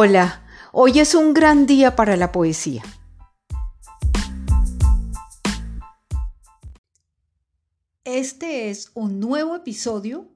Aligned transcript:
Hola, 0.00 0.44
hoy 0.70 1.00
es 1.00 1.16
un 1.16 1.34
gran 1.34 1.66
día 1.66 1.96
para 1.96 2.16
la 2.16 2.30
poesía. 2.30 2.84
Este 8.04 8.70
es 8.70 8.92
un 8.94 9.18
nuevo 9.18 9.56
episodio 9.56 10.28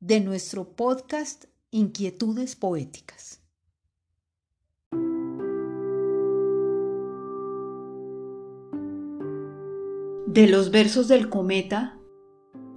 de 0.00 0.20
nuestro 0.20 0.76
podcast 0.76 1.46
Inquietudes 1.70 2.56
Poéticas. 2.56 3.40
De 10.26 10.46
los 10.46 10.70
versos 10.70 11.08
del 11.08 11.30
cometa 11.30 11.98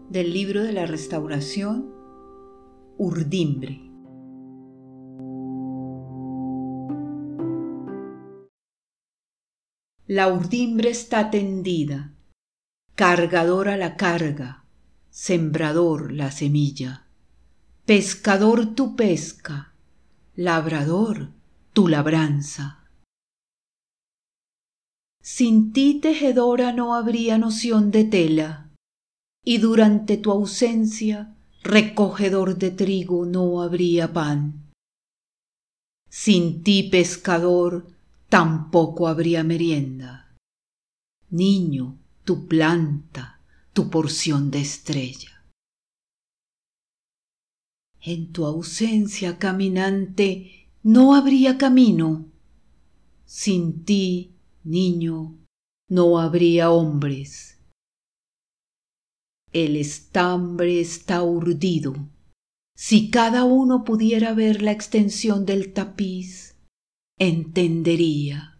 del 0.09 0.31
libro 0.31 0.63
de 0.63 0.71
la 0.71 0.85
restauración, 0.85 1.93
Urdimbre. 2.97 3.88
La 10.11 10.27
urdimbre 10.27 10.89
está 10.89 11.29
tendida, 11.29 12.15
cargadora 12.95 13.77
la 13.77 13.95
carga, 13.95 14.65
sembrador 15.11 16.11
la 16.11 16.31
semilla, 16.31 17.05
pescador 17.85 18.73
tu 18.73 18.95
pesca, 18.95 19.71
labrador 20.35 21.29
tu 21.73 21.87
labranza. 21.87 22.87
Sin 25.21 25.73
ti, 25.73 25.99
tejedora, 26.01 26.73
no 26.73 26.95
habría 26.95 27.37
noción 27.37 27.91
de 27.91 28.03
tela, 28.05 28.71
y 29.45 29.59
durante 29.59 30.17
tu 30.17 30.31
ausencia, 30.31 31.35
recogedor 31.61 32.57
de 32.57 32.71
trigo, 32.71 33.27
no 33.27 33.61
habría 33.61 34.11
pan. 34.11 34.71
Sin 36.09 36.63
ti, 36.63 36.89
pescador, 36.89 37.98
tampoco 38.29 39.07
habría 39.07 39.43
merienda. 39.43 40.35
Niño, 41.29 41.99
tu 42.23 42.47
planta, 42.47 43.41
tu 43.73 43.89
porción 43.89 44.51
de 44.51 44.61
estrella. 44.61 45.43
En 48.01 48.31
tu 48.31 48.45
ausencia, 48.45 49.37
caminante, 49.37 50.69
no 50.83 51.15
habría 51.15 51.57
camino. 51.57 52.31
Sin 53.25 53.83
ti, 53.83 54.35
niño, 54.63 55.37
no 55.89 56.19
habría 56.19 56.71
hombres. 56.71 57.59
El 59.51 59.75
estambre 59.75 60.79
está 60.79 61.23
urdido. 61.23 61.95
Si 62.75 63.09
cada 63.09 63.43
uno 63.43 63.83
pudiera 63.83 64.33
ver 64.33 64.61
la 64.61 64.71
extensión 64.71 65.45
del 65.45 65.73
tapiz, 65.73 66.48
entendería. 67.19 68.57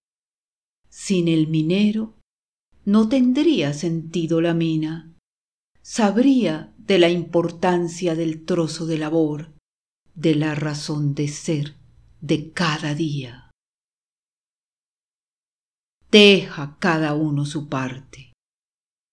Sin 0.90 1.30
el 1.30 1.48
minero 1.48 2.20
no 2.86 3.08
tendría 3.08 3.74
sentido 3.74 4.42
la 4.42 4.54
mina. 4.54 5.16
Sabría 5.82 6.74
de 6.78 7.00
la 7.00 7.10
importancia 7.10 8.16
del 8.16 8.46
trozo 8.46 8.86
de 8.86 8.98
labor, 8.98 9.54
de 10.14 10.36
la 10.36 10.56
razón 10.56 11.16
de 11.16 11.30
ser 11.30 11.76
de 12.20 12.52
cada 12.52 12.94
día. 12.94 13.50
Deja 16.12 16.78
cada 16.80 17.14
uno 17.14 17.46
su 17.46 17.70
parte. 17.70 18.34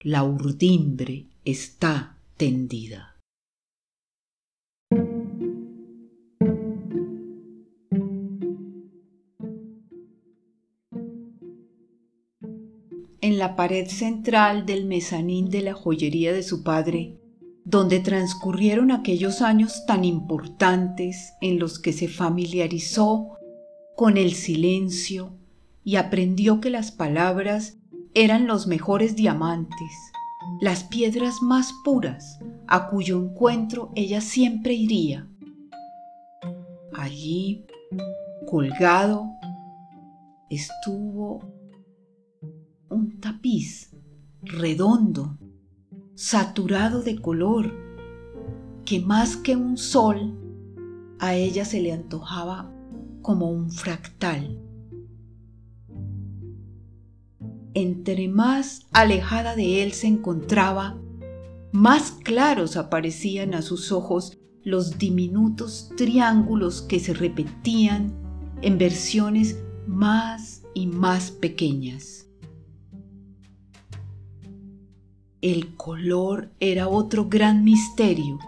La 0.01 0.25
urdimbre 0.25 1.27
está 1.45 2.19
tendida. 2.37 3.16
En 13.21 13.39
la 13.39 13.57
pared 13.57 13.87
central 13.89 14.67
del 14.67 14.85
mezanín 14.85 15.51
de 15.51 15.63
la 15.63 15.75
joyería 15.75 16.33
de 16.33 16.43
su 16.43 16.63
padre, 16.63 17.19
donde 17.65 18.01
transcurrieron 18.01 18.91
aquellos 18.91 19.43
años 19.43 19.85
tan 19.87 20.05
importantes 20.05 21.33
en 21.41 21.59
los 21.59 21.79
que 21.79 21.93
se 21.93 22.09
familiarizó 22.09 23.37
con 23.97 24.17
el 24.17 24.35
silencio 24.35 25.33
y 25.83 25.97
aprendió 25.97 26.61
que 26.61 26.71
las 26.71 26.93
palabras 26.93 27.79
eran 28.15 28.47
los 28.47 28.67
mejores 28.67 29.17
diamantes, 29.17 29.93
las 30.61 30.85
piedras 30.85 31.43
más 31.43 31.73
puras 31.85 32.39
a 32.67 32.89
cuyo 32.89 33.19
encuentro 33.19 33.91
ella 33.95 34.21
siempre 34.21 34.75
iría. 34.75 35.29
Allí, 36.95 37.65
colgado, 38.47 39.27
estuvo 40.49 41.41
un 42.89 43.21
tapiz 43.21 43.91
redondo, 44.43 45.39
saturado 46.15 47.03
de 47.03 47.21
color, 47.21 47.73
que 48.85 49.01
más 49.01 49.37
que 49.37 49.57
un 49.57 49.77
sol, 49.77 50.39
a 51.19 51.35
ella 51.35 51.65
se 51.65 51.81
le 51.81 51.93
antojaba 51.93 52.73
como 53.23 53.51
un 53.51 53.71
fractal. 53.71 54.61
Entre 57.75 58.29
más 58.29 58.87
alejada 58.93 59.57
de 59.57 59.83
él 59.83 59.93
se 59.93 60.07
encontraba, 60.07 60.99
más 61.73 62.13
claros 62.13 62.77
aparecían 62.77 63.55
a 63.55 63.63
sus 63.63 63.93
ojos 63.93 64.39
los 64.63 64.99
diminutos 64.99 65.91
triángulos 65.97 66.83
que 66.83 67.01
se 67.01 67.13
repetían 67.13 68.15
en 68.63 68.79
versiones 68.79 69.59
más 69.87 70.63
y 70.75 70.87
más 70.87 71.31
pequeñas. 71.31 72.26
El 75.43 75.77
color 75.77 76.51
era 76.61 76.89
otro 76.89 77.29
gran 77.29 77.63
misterio, 77.63 78.39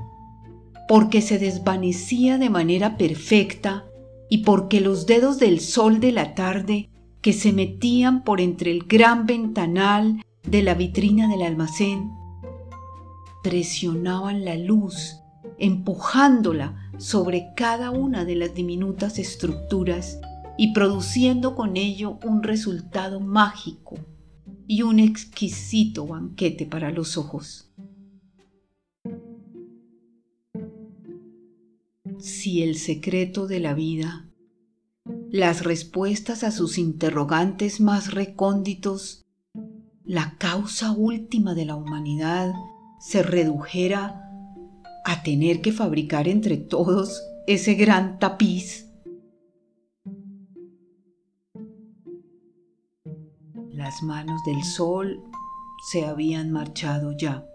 porque 0.89 1.21
se 1.21 1.39
desvanecía 1.39 2.39
de 2.39 2.49
manera 2.49 2.97
perfecta 2.97 3.85
y 4.31 4.39
porque 4.39 4.81
los 4.81 5.07
dedos 5.07 5.39
del 5.39 5.61
sol 5.61 6.01
de 6.01 6.13
la 6.13 6.35
tarde 6.35 6.89
que 7.21 7.33
se 7.33 7.53
metían 7.53 8.25
por 8.25 8.41
entre 8.41 8.71
el 8.71 8.85
gran 8.85 9.27
ventanal 9.27 10.23
de 10.43 10.63
la 10.63 10.75
vitrina 10.75 11.29
del 11.29 11.43
almacén 11.43 12.11
presionaban 13.43 14.45
la 14.45 14.57
luz, 14.57 15.21
empujándola 15.59 16.91
sobre 16.97 17.53
cada 17.55 17.91
una 17.91 18.25
de 18.25 18.35
las 18.35 18.55
diminutas 18.55 19.19
estructuras 19.19 20.21
y 20.57 20.73
produciendo 20.73 21.55
con 21.55 21.77
ello 21.77 22.19
un 22.25 22.43
resultado 22.43 23.21
mágico 23.21 23.97
y 24.69 24.83
un 24.83 25.01
exquisito 25.01 26.07
banquete 26.07 26.67
para 26.67 26.93
los 26.93 27.17
ojos. 27.17 27.73
Si 32.21 32.63
el 32.63 32.77
secreto 32.77 33.47
de 33.47 33.61
la 33.61 33.73
vida, 33.73 34.29
las 35.31 35.65
respuestas 35.65 36.45
a 36.45 36.51
sus 36.51 36.77
interrogantes 36.77 37.81
más 37.81 38.13
recónditos, 38.13 39.25
la 40.05 40.37
causa 40.39 40.93
última 40.93 41.55
de 41.55 41.65
la 41.65 41.75
humanidad 41.75 42.53
se 43.01 43.23
redujera 43.23 44.23
a 45.07 45.23
tener 45.23 45.63
que 45.63 45.73
fabricar 45.73 46.29
entre 46.29 46.59
todos 46.59 47.23
ese 47.47 47.75
gran 47.75 48.19
tapiz 48.19 48.88
Las 53.89 54.03
manos 54.03 54.45
del 54.45 54.65
sol 54.65 55.25
se 55.81 56.05
habían 56.05 56.51
marchado 56.51 57.13
ya 57.17 57.47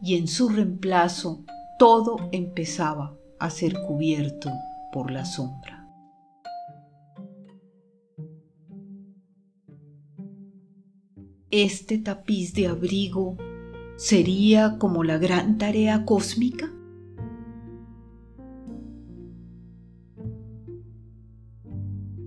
y 0.00 0.14
en 0.14 0.28
su 0.28 0.48
reemplazo 0.48 1.44
todo 1.76 2.18
empezaba 2.30 3.18
a 3.40 3.50
ser 3.50 3.74
cubierto 3.84 4.48
por 4.92 5.10
la 5.10 5.24
sombra. 5.24 5.88
Este 11.50 11.98
tapiz 11.98 12.54
de 12.54 12.68
abrigo 12.68 13.36
sería 13.96 14.78
como 14.78 15.02
la 15.02 15.18
gran 15.18 15.58
tarea 15.58 16.04
cósmica? 16.04 16.70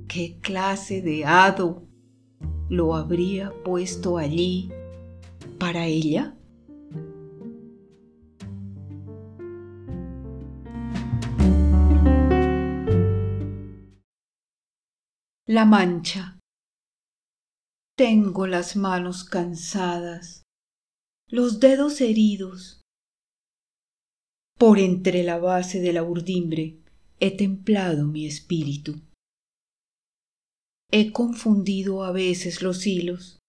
¿Qué 0.10 0.40
clase 0.42 1.02
de 1.02 1.24
hado 1.24 1.93
lo 2.70 2.96
habría 2.96 3.52
puesto 3.64 4.18
allí 4.18 4.72
para 5.60 5.86
ella? 5.86 6.36
La 15.46 15.66
mancha. 15.66 16.40
Tengo 17.96 18.48
las 18.48 18.76
manos 18.76 19.24
cansadas, 19.24 20.42
los 21.30 21.60
dedos 21.60 22.02
heridos. 22.02 22.82
Por 24.58 24.80
entre 24.80 25.24
la 25.24 25.38
base 25.38 25.80
de 25.80 25.94
la 25.94 26.04
urdimbre 26.04 26.80
he 27.20 27.36
templado 27.38 28.08
mi 28.08 28.26
espíritu 28.26 29.00
He 30.96 31.12
confundido 31.12 32.04
a 32.04 32.12
veces 32.12 32.62
los 32.62 32.86
hilos. 32.86 33.40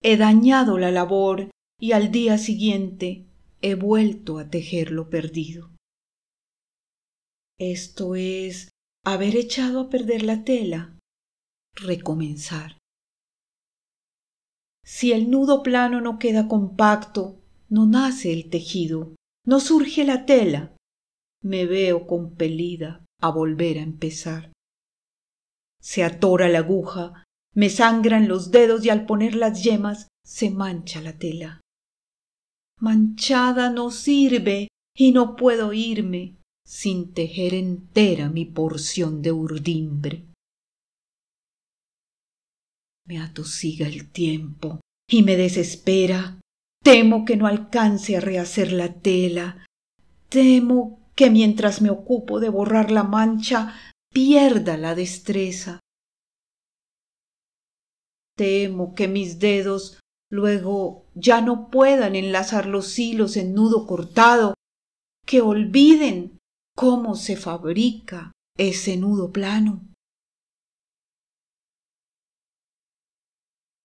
He 0.00 0.16
dañado 0.16 0.78
la 0.78 0.92
labor 0.92 1.50
y 1.80 1.90
al 1.90 2.12
día 2.12 2.38
siguiente 2.38 3.26
he 3.62 3.74
vuelto 3.74 4.38
a 4.38 4.48
tejer 4.48 4.92
lo 4.92 5.10
perdido. 5.10 5.72
Esto 7.58 8.14
es 8.14 8.68
haber 9.04 9.34
echado 9.34 9.80
a 9.80 9.90
perder 9.90 10.22
la 10.22 10.44
tela, 10.44 10.96
recomenzar. 11.74 12.78
Si 14.84 15.10
el 15.10 15.30
nudo 15.30 15.64
plano 15.64 16.00
no 16.00 16.20
queda 16.20 16.46
compacto, 16.46 17.40
no 17.70 17.86
nace 17.86 18.32
el 18.32 18.50
tejido, 18.50 19.16
no 19.44 19.58
surge 19.58 20.04
la 20.04 20.26
tela, 20.26 20.76
me 21.42 21.66
veo 21.66 22.06
compelida 22.06 23.04
a 23.20 23.30
volver 23.30 23.78
a 23.78 23.82
empezar. 23.82 24.52
Se 25.82 26.04
atora 26.04 26.48
la 26.48 26.60
aguja, 26.60 27.24
me 27.54 27.68
sangran 27.68 28.28
los 28.28 28.50
dedos 28.50 28.84
y 28.84 28.90
al 28.90 29.04
poner 29.04 29.34
las 29.34 29.62
yemas 29.64 30.08
se 30.24 30.50
mancha 30.50 31.00
la 31.00 31.18
tela. 31.18 31.60
Manchada 32.80 33.70
no 33.70 33.90
sirve 33.90 34.68
y 34.96 35.12
no 35.12 35.36
puedo 35.36 35.72
irme 35.72 36.36
sin 36.64 37.12
tejer 37.12 37.54
entera 37.54 38.30
mi 38.30 38.44
porción 38.44 39.22
de 39.22 39.32
urdimbre. 39.32 40.24
Me 43.06 43.18
atosiga 43.18 43.86
el 43.86 44.10
tiempo 44.10 44.80
y 45.10 45.22
me 45.22 45.36
desespera. 45.36 46.38
Temo 46.82 47.24
que 47.24 47.36
no 47.36 47.46
alcance 47.46 48.16
a 48.16 48.20
rehacer 48.20 48.72
la 48.72 48.94
tela. 48.94 49.66
Temo 50.28 51.10
que 51.14 51.30
mientras 51.30 51.82
me 51.82 51.90
ocupo 51.90 52.40
de 52.40 52.48
borrar 52.48 52.90
la 52.90 53.02
mancha 53.02 53.74
pierda 54.12 54.76
la 54.76 54.94
destreza. 54.94 55.80
Temo 58.36 58.94
que 58.94 59.08
mis 59.08 59.38
dedos 59.38 60.00
luego 60.30 61.06
ya 61.14 61.40
no 61.40 61.70
puedan 61.70 62.16
enlazar 62.16 62.66
los 62.66 62.98
hilos 62.98 63.36
en 63.36 63.54
nudo 63.54 63.86
cortado, 63.86 64.54
que 65.26 65.40
olviden 65.40 66.38
cómo 66.74 67.14
se 67.14 67.36
fabrica 67.36 68.32
ese 68.56 68.96
nudo 68.96 69.30
plano. 69.30 69.82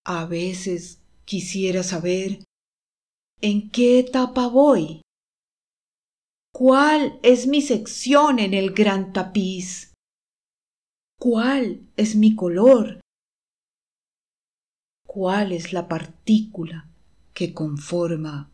A 0.06 0.26
veces 0.26 1.02
quisiera 1.26 1.84
saber 1.84 2.46
en 3.42 3.70
qué 3.70 4.00
etapa 4.00 4.48
voy 4.48 5.02
¿Cuál 6.58 7.20
es 7.22 7.46
mi 7.46 7.62
sección 7.62 8.40
en 8.40 8.56
el 8.56 8.72
gran 8.72 9.14
tapiz? 9.14 9.87
¿Cuál 11.30 11.82
es 11.98 12.16
mi 12.16 12.38
color? 12.38 13.02
¿Cuál 15.06 15.52
es 15.52 15.74
la 15.74 15.90
partícula 15.90 16.90
que 17.34 17.54
conforma 17.54 18.50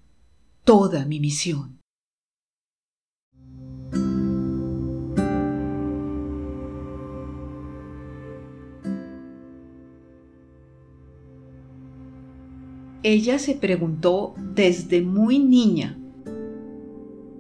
toda 0.63 1.05
mi 1.05 1.19
misión? 1.19 1.77
Ella 13.03 13.37
se 13.37 13.53
preguntó 13.53 14.33
desde 14.39 15.03
muy 15.03 15.37
niña 15.37 15.99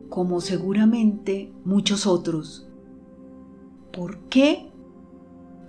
como 0.09 0.41
seguramente 0.41 1.51
muchos 1.65 2.05
otros. 2.05 2.67
¿Por 3.91 4.19
qué 4.29 4.72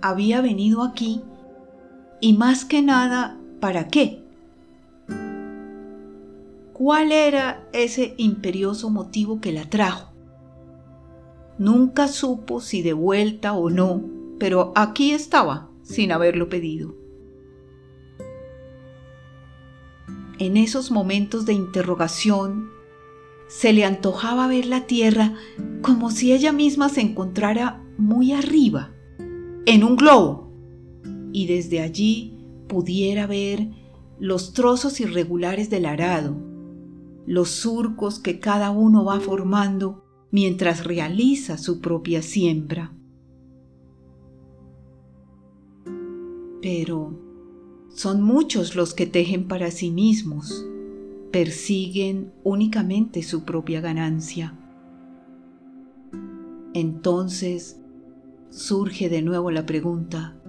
había 0.09 0.41
venido 0.41 0.83
aquí? 0.83 1.21
Y 2.21 2.33
más 2.33 2.65
que 2.65 2.81
nada, 2.81 3.39
¿para 3.59 3.87
qué? 3.87 4.23
¿Cuál 6.73 7.11
era 7.11 7.67
ese 7.71 8.15
imperioso 8.17 8.89
motivo 8.89 9.39
que 9.39 9.51
la 9.51 9.69
trajo? 9.69 10.13
Nunca 11.57 12.07
supo 12.07 12.59
si 12.59 12.81
de 12.81 12.93
vuelta 12.93 13.53
o 13.53 13.69
no, 13.69 14.03
pero 14.39 14.73
aquí 14.75 15.11
estaba, 15.11 15.69
sin 15.83 16.11
haberlo 16.11 16.49
pedido. 16.49 16.95
En 20.37 20.57
esos 20.57 20.91
momentos 20.91 21.45
de 21.45 21.53
interrogación 21.53 22.69
se 23.47 23.71
le 23.71 23.85
antojaba 23.85 24.47
ver 24.47 24.65
la 24.65 24.85
tierra 24.85 25.35
como 25.81 26.11
si 26.11 26.33
ella 26.33 26.51
misma 26.51 26.89
se 26.89 26.99
encontrara 26.99 27.81
muy 27.97 28.33
arriba, 28.33 28.94
en 29.65 29.83
un 29.83 29.95
globo, 29.95 30.51
y 31.31 31.47
desde 31.47 31.81
allí 31.81 32.37
pudiera 32.67 33.27
ver 33.27 33.69
los 34.19 34.53
trozos 34.53 34.99
irregulares 34.99 35.69
del 35.69 35.85
arado, 35.85 36.35
los 37.25 37.49
surcos 37.49 38.19
que 38.19 38.39
cada 38.39 38.71
uno 38.71 39.03
va 39.03 39.19
formando 39.19 40.03
mientras 40.31 40.85
realiza 40.85 41.57
su 41.57 41.81
propia 41.81 42.21
siembra. 42.21 42.93
Pero 46.61 47.19
son 47.89 48.21
muchos 48.21 48.75
los 48.75 48.93
que 48.93 49.05
tejen 49.05 49.47
para 49.47 49.71
sí 49.71 49.91
mismos 49.91 50.65
persiguen 51.31 52.31
únicamente 52.43 53.23
su 53.23 53.43
propia 53.43 53.81
ganancia. 53.81 54.57
Entonces 56.73 57.81
surge 58.55 59.09
de 59.09 59.21
nuevo 59.21 59.51
la 59.51 59.65
pregunta, 59.65 60.39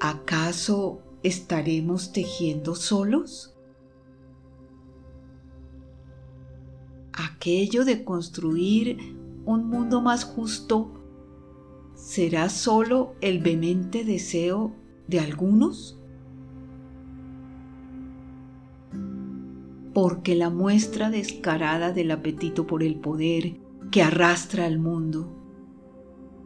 ¿acaso 0.00 1.02
estaremos 1.22 2.12
tejiendo 2.12 2.74
solos? 2.74 3.54
Aquello 7.12 7.84
de 7.84 8.04
construir 8.04 9.16
un 9.44 9.68
mundo 9.68 10.00
más 10.00 10.24
justo 10.24 10.92
será 11.94 12.48
solo 12.48 13.14
el 13.20 13.40
vehemente 13.40 14.04
deseo 14.04 14.74
de 15.06 15.20
algunos? 15.20 16.00
porque 19.92 20.34
la 20.34 20.50
muestra 20.50 21.08
descarada 21.08 21.90
del 21.90 22.10
apetito 22.10 22.66
por 22.66 22.82
el 22.82 22.96
poder 22.96 23.56
que 23.90 24.02
arrastra 24.02 24.66
al 24.66 24.78
mundo, 24.78 25.45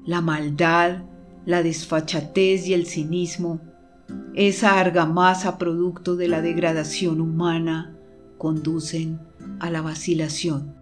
la 0.04 0.20
maldad, 0.20 1.04
la 1.44 1.62
desfachatez 1.62 2.66
y 2.66 2.74
el 2.74 2.86
cinismo, 2.86 3.60
esa 4.34 4.78
argamasa 4.78 5.58
producto 5.58 6.16
de 6.16 6.28
la 6.28 6.42
degradación 6.42 7.20
humana, 7.20 7.96
conducen 8.38 9.20
a 9.58 9.70
la 9.70 9.82
vacilación. 9.82 10.74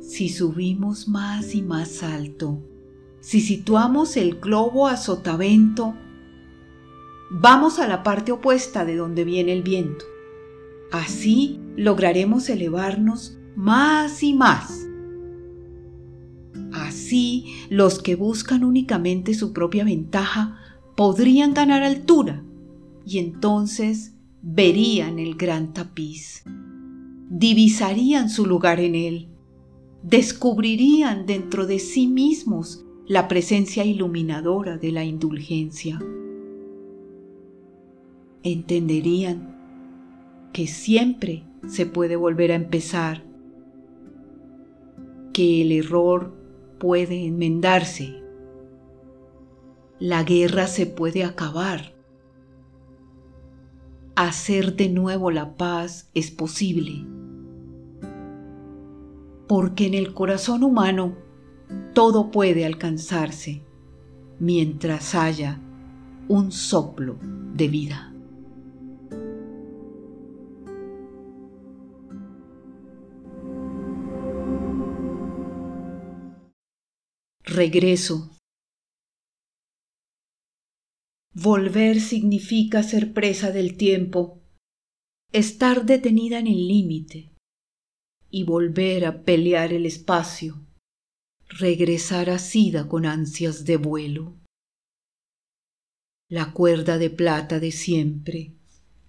Si 0.00 0.28
subimos 0.28 1.08
más 1.08 1.54
y 1.54 1.62
más 1.62 2.02
alto, 2.02 2.62
si 3.20 3.40
situamos 3.40 4.16
el 4.16 4.40
globo 4.40 4.88
a 4.88 4.96
sotavento, 4.96 5.94
vamos 7.30 7.78
a 7.78 7.86
la 7.86 8.02
parte 8.02 8.32
opuesta 8.32 8.84
de 8.84 8.96
donde 8.96 9.24
viene 9.24 9.52
el 9.52 9.62
viento. 9.62 10.04
Así 10.90 11.60
lograremos 11.76 12.50
elevarnos 12.50 13.38
más 13.56 14.22
y 14.22 14.34
más. 14.34 14.86
Así 16.72 17.54
los 17.70 18.00
que 18.00 18.16
buscan 18.16 18.64
únicamente 18.64 19.34
su 19.34 19.52
propia 19.52 19.84
ventaja 19.84 20.58
podrían 20.96 21.54
ganar 21.54 21.82
altura 21.82 22.42
y 23.04 23.18
entonces 23.18 24.14
verían 24.42 25.18
el 25.18 25.34
gran 25.34 25.72
tapiz, 25.72 26.44
divisarían 27.30 28.28
su 28.28 28.46
lugar 28.46 28.80
en 28.80 28.94
él, 28.94 29.28
descubrirían 30.02 31.26
dentro 31.26 31.66
de 31.66 31.78
sí 31.78 32.06
mismos 32.06 32.84
la 33.06 33.28
presencia 33.28 33.84
iluminadora 33.84 34.78
de 34.78 34.92
la 34.92 35.04
indulgencia. 35.04 36.00
Entenderían 38.42 40.50
que 40.52 40.66
siempre 40.66 41.44
se 41.68 41.86
puede 41.86 42.16
volver 42.16 42.52
a 42.52 42.56
empezar, 42.56 43.24
que 45.32 45.62
el 45.62 45.72
error 45.72 46.32
puede 46.78 47.26
enmendarse, 47.26 48.22
la 49.98 50.24
guerra 50.24 50.66
se 50.66 50.86
puede 50.86 51.24
acabar, 51.24 51.94
hacer 54.16 54.76
de 54.76 54.88
nuevo 54.88 55.30
la 55.30 55.56
paz 55.56 56.10
es 56.14 56.30
posible, 56.30 57.06
porque 59.46 59.86
en 59.86 59.94
el 59.94 60.12
corazón 60.14 60.64
humano 60.64 61.16
todo 61.94 62.30
puede 62.30 62.64
alcanzarse 62.64 63.62
mientras 64.38 65.14
haya 65.14 65.60
un 66.28 66.50
soplo 66.52 67.16
de 67.54 67.68
vida. 67.68 68.11
Regreso. 77.52 78.36
Volver 81.34 82.00
significa 82.00 82.82
ser 82.82 83.12
presa 83.12 83.52
del 83.52 83.76
tiempo, 83.76 84.42
estar 85.32 85.86
detenida 85.86 86.38
en 86.38 86.46
el 86.46 86.68
límite 86.68 87.30
y 88.30 88.44
volver 88.44 89.06
a 89.06 89.24
pelear 89.24 89.72
el 89.72 89.86
espacio, 89.86 90.60
regresar 91.48 92.30
asida 92.30 92.88
con 92.88 93.06
ansias 93.06 93.64
de 93.64 93.76
vuelo. 93.76 94.34
La 96.28 96.52
cuerda 96.52 96.98
de 96.98 97.10
plata 97.10 97.60
de 97.60 97.72
siempre, 97.72 98.52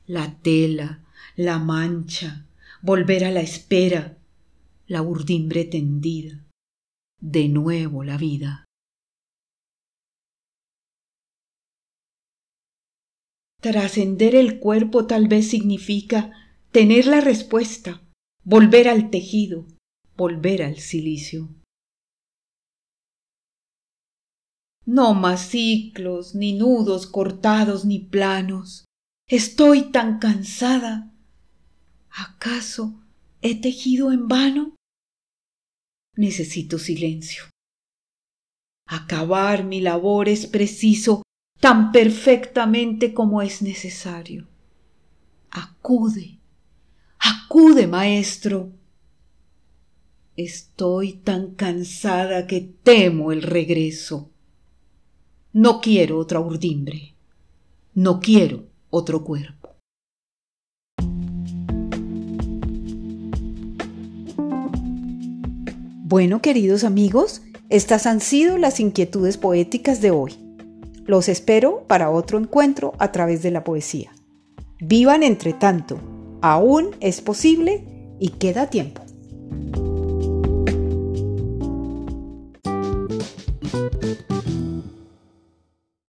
la 0.05 0.39
tela, 0.41 1.05
la 1.35 1.57
mancha, 1.59 2.45
volver 2.81 3.23
a 3.23 3.31
la 3.31 3.41
espera, 3.41 4.17
la 4.87 5.01
urdimbre 5.01 5.63
tendida, 5.63 6.42
de 7.23 7.47
nuevo 7.47 8.03
la 8.03 8.17
vida. 8.17 8.65
Trascender 13.61 14.35
el 14.35 14.59
cuerpo 14.59 15.07
tal 15.07 15.29
vez 15.29 15.49
significa 15.49 16.33
tener 16.73 17.07
la 17.07 17.21
respuesta, 17.21 18.01
volver 18.43 18.89
al 18.89 19.09
tejido, 19.09 19.65
volver 20.17 20.63
al 20.63 20.79
silicio. 20.79 21.47
No 24.85 25.13
más 25.13 25.47
ciclos, 25.47 26.35
ni 26.35 26.51
nudos 26.51 27.07
cortados, 27.07 27.85
ni 27.85 27.99
planos. 27.99 28.83
Estoy 29.29 29.93
tan 29.93 30.19
cansada. 30.19 31.13
¿Acaso 32.09 33.01
he 33.41 33.61
tejido 33.61 34.11
en 34.11 34.27
vano? 34.27 34.75
Necesito 36.15 36.77
silencio. 36.77 37.43
Acabar 38.87 39.63
mi 39.63 39.81
labor 39.81 40.29
es 40.29 40.45
preciso 40.45 41.23
tan 41.59 41.91
perfectamente 41.91 43.13
como 43.13 43.41
es 43.41 43.61
necesario. 43.61 44.47
Acude, 45.49 46.39
acude, 47.19 47.87
maestro. 47.87 48.71
Estoy 50.35 51.13
tan 51.13 51.55
cansada 51.55 52.47
que 52.47 52.61
temo 52.61 53.31
el 53.31 53.41
regreso. 53.41 54.31
No 55.53 55.79
quiero 55.79 56.17
otra 56.17 56.39
urdimbre. 56.39 57.15
No 57.93 58.19
quiero 58.19 58.65
otro 58.89 59.23
cuerpo. 59.23 59.62
Bueno, 66.13 66.43
queridos 66.43 66.83
amigos, 66.83 67.41
estas 67.69 68.05
han 68.05 68.19
sido 68.19 68.59
las 68.59 68.79
inquietudes 68.79 69.37
poéticas 69.37 69.99
de 69.99 70.11
hoy. 70.11 70.35
Los 71.07 71.27
espero 71.27 71.85
para 71.87 72.11
otro 72.11 72.37
encuentro 72.37 72.93
a 72.99 73.11
través 73.11 73.41
de 73.41 73.49
la 73.49 73.63
poesía. 73.63 74.11
Vivan 74.79 75.23
entre 75.23 75.53
tanto, 75.53 75.97
aún 76.43 76.91
es 76.99 77.19
posible 77.21 77.83
y 78.19 78.29
queda 78.29 78.69
tiempo. 78.69 79.01